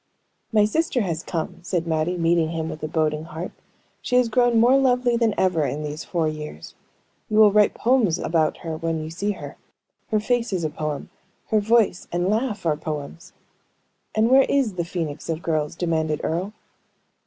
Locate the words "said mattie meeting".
1.61-2.49